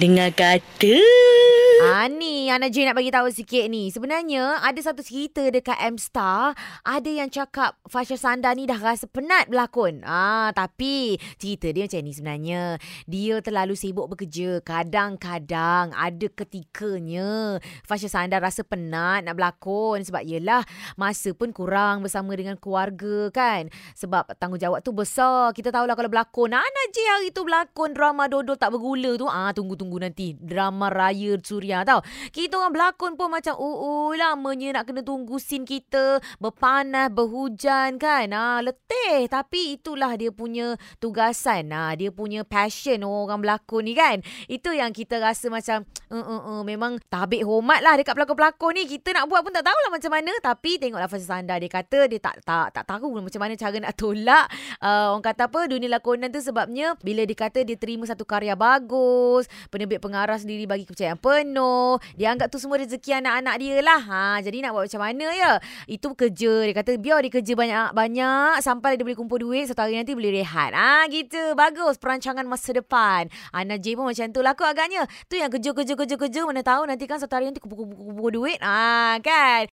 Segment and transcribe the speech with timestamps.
[0.00, 0.96] Dengar kata.
[1.82, 3.90] Ah ni Ana J nak bagi tahu sikit ni.
[3.90, 6.54] Sebenarnya ada satu cerita dekat M Star,
[6.86, 10.06] ada yang cakap Fasha Sanda ni dah rasa penat berlakon.
[10.06, 12.62] Ah tapi cerita dia macam ni sebenarnya.
[13.10, 14.62] Dia terlalu sibuk bekerja.
[14.62, 20.62] Kadang-kadang ada ketikanya Fasha Sanda rasa penat nak berlakon sebab yelah
[20.94, 23.66] masa pun kurang bersama dengan keluarga kan.
[23.98, 25.50] Sebab tanggungjawab tu besar.
[25.50, 26.54] Kita tahulah kalau berlakon.
[26.54, 29.26] Ana J hari tu berlakon drama Dodol tak bergula tu.
[29.26, 30.38] Ah tunggu-tunggu nanti.
[30.38, 32.00] Drama Raya Suria Suria tau.
[32.28, 38.28] Kita orang berlakon pun macam ui lamanya nak kena tunggu scene kita berpanas, berhujan kan.
[38.28, 39.24] Ha, letih.
[39.32, 41.72] Tapi itulah dia punya tugasan.
[41.72, 44.20] Ha, dia punya passion orang berlakon ni kan.
[44.52, 48.84] Itu yang kita rasa macam uh, uh, uh, memang tabik hormat lah dekat pelakon-pelakon ni.
[48.84, 50.32] Kita nak buat pun tak tahulah macam mana.
[50.44, 53.94] Tapi tengoklah Fazil Sanda dia kata dia tak tak tak tahu macam mana cara nak
[53.96, 54.46] tolak.
[54.76, 58.52] Uh, orang kata apa dunia lakonan tu sebabnya bila dia kata dia terima satu karya
[58.52, 59.48] bagus.
[59.72, 61.94] Penerbit pengarah sendiri bagi kepercayaan penuh penuh.
[62.18, 64.00] Dia anggap tu semua rezeki anak-anak dia lah.
[64.02, 65.52] Ha, jadi nak buat macam mana ya?
[65.86, 66.52] Itu kerja.
[66.66, 69.70] Dia kata biar dia kerja banyak-banyak sampai dia boleh kumpul duit.
[69.70, 70.74] Satu hari nanti boleh rehat.
[70.74, 71.54] Ah ha, gitu.
[71.54, 73.30] Bagus perancangan masa depan.
[73.54, 75.06] Anak J pun macam tu lah kot agaknya.
[75.30, 76.40] Tu yang kerja-kerja-kerja-kerja.
[76.44, 78.58] Mana tahu nanti kan satu hari nanti kumpul-kumpul duit.
[78.60, 79.70] Ah ha, kan?